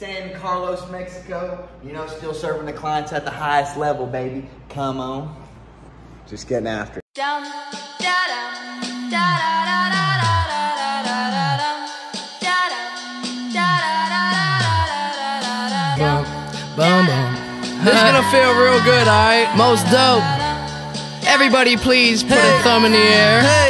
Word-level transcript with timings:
San 0.00 0.32
Carlos, 0.40 0.88
Mexico. 0.90 1.68
You 1.84 1.92
know, 1.92 2.06
still 2.06 2.32
serving 2.32 2.64
the 2.64 2.72
clients 2.72 3.12
at 3.12 3.26
the 3.26 3.30
highest 3.30 3.76
level, 3.76 4.06
baby. 4.06 4.48
Come 4.70 4.98
on. 4.98 5.36
Just 6.26 6.48
getting 6.48 6.68
after 6.68 7.00
it. 7.00 7.04
Dum, 7.12 7.44
da, 7.44 7.50
dum, 8.00 8.80
da, 9.10 9.28
da. 9.36 9.60
Boom, 15.98 16.24
boom, 16.76 17.04
boom. 17.04 17.84
This 17.84 18.00
gonna 18.00 18.24
feel 18.30 18.54
real 18.54 18.82
good, 18.82 19.06
alright? 19.06 19.54
Most 19.54 19.84
dope. 19.92 20.24
Everybody, 21.28 21.76
please 21.76 22.22
put 22.22 22.38
hey. 22.38 22.58
a 22.58 22.62
thumb 22.62 22.86
in 22.86 22.92
the 22.92 22.98
air. 22.98 23.42
Hey. 23.42 23.69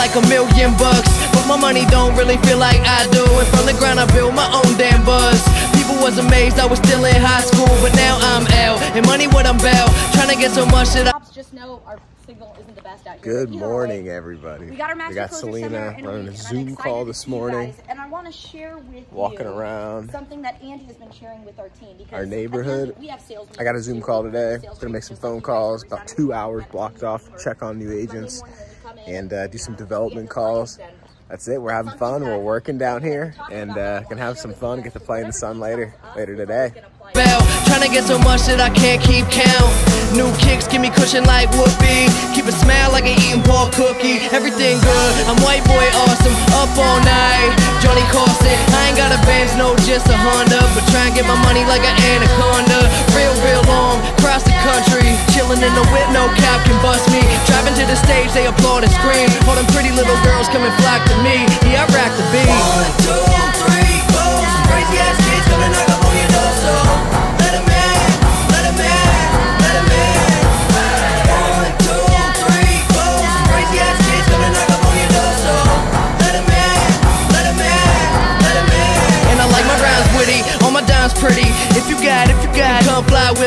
Like 0.00 0.16
a 0.16 0.26
million 0.28 0.72
bucks, 0.80 1.12
but 1.30 1.44
my 1.46 1.60
money 1.60 1.84
don't 1.92 2.16
really 2.16 2.38
feel 2.48 2.56
like 2.56 2.80
I 2.88 3.06
do. 3.12 3.20
And 3.20 3.46
from 3.52 3.66
the 3.66 3.76
ground, 3.76 4.00
I 4.00 4.06
built 4.16 4.32
my 4.32 4.48
own 4.48 4.72
damn 4.78 5.04
buzz. 5.04 5.44
People 5.76 5.96
was 6.00 6.16
amazed 6.16 6.58
I 6.58 6.64
was 6.64 6.78
still 6.78 7.04
in 7.04 7.20
high 7.20 7.42
school, 7.42 7.68
but 7.84 7.92
now 7.94 8.16
I'm 8.32 8.46
out. 8.64 8.80
And 8.96 9.04
money 9.04 9.26
what 9.26 9.44
I'm 9.44 9.60
about, 9.60 9.90
trying 10.14 10.30
to 10.30 10.36
get 10.40 10.52
so 10.52 10.64
much 10.64 10.88
that 10.94 11.14
I. 11.14 11.19
Just 11.40 11.54
know 11.54 11.80
our 11.86 11.98
signal 12.26 12.54
isn't 12.60 12.76
the 12.76 12.82
best 12.82 13.06
out 13.06 13.24
here. 13.24 13.46
Good 13.46 13.48
morning, 13.48 14.04
way, 14.04 14.10
everybody. 14.10 14.66
We 14.66 14.76
got 14.76 14.90
our 14.90 14.94
master 14.94 15.14
got 15.14 15.32
Selena 15.32 15.68
somewhere 15.68 15.98
in 15.98 16.04
a 16.04 16.08
running 16.08 16.28
a 16.28 16.30
week, 16.32 16.38
and 16.38 16.58
I'm 16.58 16.66
Zoom 16.66 16.76
call 16.76 17.06
this 17.06 17.26
morning. 17.26 17.70
guys, 17.70 17.82
and 17.88 17.98
I 17.98 18.06
want 18.08 18.26
to 18.26 18.32
share 18.32 18.76
with 18.76 19.10
Walking 19.10 19.46
you 19.46 19.46
around 19.46 20.10
something 20.10 20.42
that 20.42 20.62
Andy 20.62 20.84
has 20.84 20.96
been 20.96 21.10
sharing 21.10 21.46
with 21.46 21.58
our 21.58 21.70
team. 21.70 21.96
Because 21.96 22.12
our 22.12 22.26
neighborhood. 22.26 22.94
we 22.98 23.06
have 23.06 23.22
sales 23.22 23.48
I 23.58 23.64
got 23.64 23.74
a 23.74 23.80
Zoom 23.80 24.02
call 24.02 24.22
today. 24.22 24.58
Gonna 24.62 24.92
make 24.92 25.02
some 25.02 25.16
phone 25.16 25.40
calls. 25.40 25.82
About 25.82 26.06
two 26.06 26.34
hours 26.34 26.66
blocked 26.70 27.04
off. 27.04 27.24
to 27.24 27.42
Check 27.42 27.62
on 27.62 27.78
new 27.78 27.90
agents 27.90 28.42
morning 28.42 28.58
when 28.58 28.68
we 28.68 28.74
come 28.82 28.98
in, 28.98 29.14
and 29.14 29.32
uh, 29.32 29.46
do 29.46 29.56
some 29.56 29.72
uh, 29.72 29.78
development 29.78 30.28
calls. 30.28 30.76
the 30.76 30.82
clients 30.82 31.02
and 31.02 31.10
That's 31.30 31.48
it. 31.48 31.62
We're 31.62 31.72
having 31.72 31.96
fun. 31.96 32.22
We're 32.22 32.36
working 32.36 32.76
down 32.76 33.02
here 33.02 33.34
and 33.50 33.70
uh, 33.70 34.00
gonna 34.00 34.20
have 34.20 34.36
some 34.36 34.52
fun. 34.52 34.82
Get 34.82 34.92
to 34.92 35.00
play 35.00 35.22
in 35.22 35.28
the 35.28 35.32
sun 35.32 35.58
later, 35.58 35.94
later 36.14 36.36
today. 36.36 36.74
Bell, 37.12 37.40
trying 37.66 37.82
to 37.82 37.90
get 37.90 38.04
so 38.04 38.18
much 38.18 38.46
that 38.46 38.60
I 38.60 38.70
can't 38.70 39.02
keep 39.02 39.26
count. 39.30 39.72
New 40.14 40.26
kicks 40.42 40.66
give 40.66 40.82
me 40.82 40.90
cushion 40.90 41.22
like 41.22 41.46
whoopee. 41.54 42.10
Keep 42.34 42.50
a 42.50 42.54
smile 42.54 42.90
like 42.90 43.06
an 43.06 43.14
eating 43.14 43.42
pork 43.46 43.70
cookie. 43.78 44.18
Everything 44.34 44.82
good, 44.82 45.12
I'm 45.30 45.38
white 45.46 45.62
boy 45.62 45.86
awesome. 46.02 46.34
Up 46.58 46.70
all 46.74 46.98
night, 47.06 47.54
Johnny 47.78 48.02
Carson. 48.10 48.58
I 48.74 48.90
ain't 48.90 48.98
got 48.98 49.14
a 49.14 49.20
Benz, 49.22 49.54
no, 49.54 49.78
just 49.86 50.10
a 50.10 50.16
Honda. 50.18 50.58
But 50.74 50.82
try 50.90 51.06
and 51.06 51.14
get 51.14 51.26
my 51.30 51.38
money 51.46 51.62
like 51.70 51.86
an 51.86 51.94
anaconda. 51.94 52.90
Real, 53.14 53.34
real 53.46 53.62
long, 53.70 54.02
across 54.18 54.42
the 54.42 54.54
country. 54.66 55.14
Chilling 55.30 55.62
in 55.62 55.72
the 55.78 55.86
whip, 55.94 56.10
no 56.10 56.26
cap 56.42 56.66
can 56.66 56.74
bust 56.82 57.06
me. 57.14 57.22
Driving 57.46 57.78
to 57.78 57.86
the 57.86 57.94
stage, 57.94 58.34
they 58.34 58.50
applaud 58.50 58.82
and 58.82 58.92
scream. 58.98 59.30
All 59.46 59.54
them 59.54 59.66
pretty 59.70 59.94
little 59.94 60.18
girls 60.26 60.50
come 60.50 60.66
and 60.66 60.74
flock 60.82 61.06
to 61.06 61.16
me. 61.22 61.46
Yeah, 61.70 61.86
I 61.86 61.94
rack 61.94 62.10
the 62.18 62.26
beat. 62.34 62.50
One, 62.50 62.90
two, 63.06 63.22
three, 63.62 63.94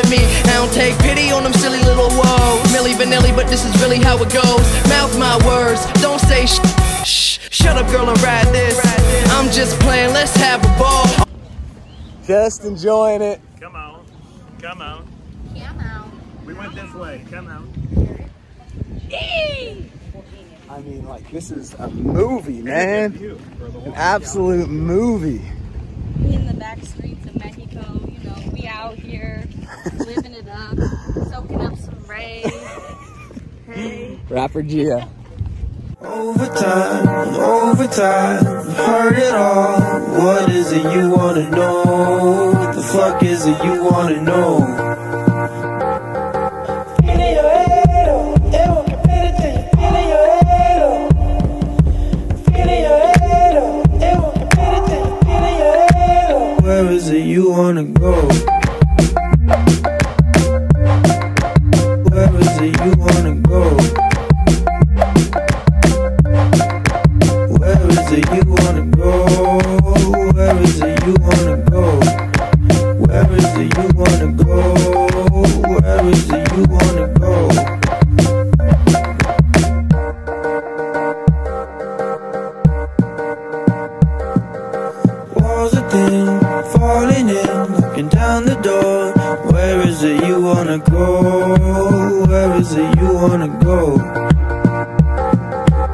with 0.04 0.18
me. 0.18 0.24
I 0.50 0.54
don't 0.54 0.72
take 0.72 0.96
pity 0.98 1.30
on 1.30 1.44
them 1.44 1.52
silly 1.52 1.80
little 1.82 2.08
woes. 2.08 2.62
Milli 2.72 2.94
Vanilli, 2.94 3.34
but 3.34 3.48
this 3.48 3.64
is 3.64 3.80
really 3.82 3.98
how 3.98 4.16
it 4.16 4.32
goes. 4.32 4.64
Mouth 4.88 5.16
my 5.18 5.36
words, 5.46 5.84
don't 6.00 6.20
say 6.20 6.46
sh. 6.46 6.58
Shh, 7.04 7.38
shut 7.50 7.76
up, 7.76 7.90
girl, 7.90 8.08
and 8.08 8.20
ride 8.22 8.46
this. 8.48 8.78
I'm 9.30 9.50
just 9.50 9.78
playing, 9.80 10.12
let's 10.12 10.34
have 10.36 10.64
a 10.64 10.78
ball. 10.78 11.06
Just 12.26 12.64
enjoying 12.64 13.22
it. 13.22 13.40
Come 13.60 13.76
on. 13.76 14.06
Come 14.60 14.80
on. 14.80 15.06
Come 15.58 15.80
out. 15.80 16.08
We 16.46 16.54
went 16.54 16.74
this 16.74 16.92
way. 16.94 17.24
Come 17.30 17.48
on. 17.48 17.70
I 20.70 20.80
mean, 20.80 21.06
like 21.06 21.30
this 21.30 21.50
is 21.50 21.74
a 21.74 21.88
movie, 21.88 22.62
man. 22.62 23.14
An 23.84 23.92
absolute 23.94 24.68
movie. 24.68 25.42
In 26.16 26.46
the 26.46 26.54
back 26.54 26.82
streets 26.82 27.24
of 27.26 27.36
Mexico, 27.36 28.00
you 28.08 28.28
know, 28.28 28.50
we 28.52 28.66
out 28.66 28.94
here 28.96 29.44
living 29.92 30.34
it 30.34 30.48
up, 30.48 30.78
soaking 31.30 31.60
up 31.60 31.76
some 31.76 32.02
rays. 32.06 32.46
Hey. 33.66 34.18
Rapper 34.28 34.62
Gia. 34.62 35.08
Overtime, 36.00 37.34
overtime, 37.34 38.44
heard 38.74 39.18
it 39.18 39.34
all. 39.34 39.80
What 40.20 40.50
is 40.50 40.72
it 40.72 40.82
you 40.94 41.10
wanna 41.10 41.50
know? 41.50 42.52
What 42.52 42.74
the 42.74 42.82
fuck 42.82 43.22
is 43.22 43.46
it 43.46 43.64
you 43.64 43.84
wanna 43.84 44.20
know? 44.22 44.94
Where 56.62 56.90
is 56.90 57.08
it 57.10 57.24
you 57.24 57.50
wanna 57.50 57.84
go? 57.84 58.28
Where 76.04 76.12
is 76.12 76.28
it 76.28 76.52
you 76.52 76.64
wanna 76.68 77.08
go? 77.18 77.32
Walls 85.34 85.74
are 85.74 85.88
thin, 85.88 86.40
falling 86.74 87.28
in, 87.30 87.80
looking 87.80 88.08
down 88.08 88.44
the 88.44 88.56
door. 88.56 89.14
Where 89.50 89.80
is 89.88 90.02
it 90.02 90.22
you 90.26 90.42
wanna 90.42 90.78
go? 90.80 92.26
Where 92.26 92.60
is 92.60 92.74
it 92.74 92.98
you 92.98 93.14
wanna 93.14 93.48
go? 93.64 93.96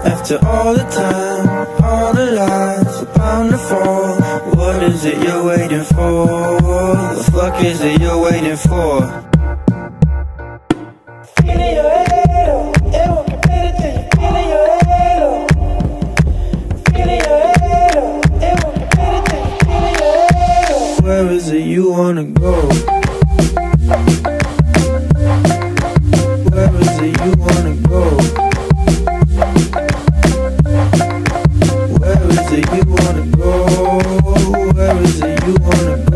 After 0.04 0.44
all 0.44 0.74
the 0.74 0.86
time, 0.90 1.46
all 1.84 2.12
the 2.14 2.32
lies, 2.32 3.04
bound 3.16 3.50
to 3.52 3.58
fall. 3.58 4.20
What 4.56 4.82
is 4.82 5.04
it 5.04 5.22
you're 5.22 5.44
waiting 5.44 5.84
for? 5.84 6.26
The 7.14 7.30
fuck 7.30 7.62
is 7.62 7.80
it 7.80 8.00
you're 8.00 8.18
waiting 8.18 8.56
for? 8.56 9.29
is 21.40 21.48
it 21.52 21.62
you 21.62 21.90
wanna 21.90 22.24
go? 22.24 22.52
Where 26.50 26.74
is 26.82 26.98
it 27.00 27.14
you 27.24 27.32
wanna 27.44 27.74
go? 27.88 28.02
Where 31.98 32.24
is 32.30 32.52
it 32.52 32.66
you 32.74 32.82
wanna 32.92 33.24
go? 33.38 33.50
Where 34.74 34.96
is 35.02 35.20
it 35.22 35.46
you 35.46 35.54
wanna 35.60 35.96
go? 36.04 36.09